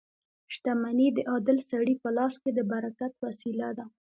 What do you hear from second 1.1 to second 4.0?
د عادل سړي په لاس کې د برکت وسیله ده.